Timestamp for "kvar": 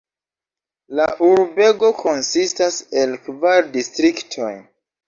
3.29-3.73